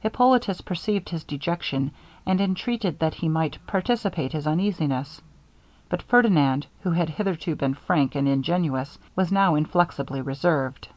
Hippolitus 0.00 0.60
perceived 0.60 1.10
his 1.10 1.22
dejection, 1.22 1.92
and 2.26 2.40
entreated 2.40 2.98
that 2.98 3.14
he 3.14 3.28
might 3.28 3.64
participate 3.68 4.32
his 4.32 4.44
uneasiness; 4.44 5.22
but 5.88 6.02
Ferdinand, 6.02 6.66
who 6.80 6.90
had 6.90 7.10
hitherto 7.10 7.54
been 7.54 7.74
frank 7.74 8.16
and 8.16 8.26
ingenuous, 8.26 8.98
was 9.14 9.30
now 9.30 9.54
inflexibly 9.54 10.20
reserved. 10.20 10.88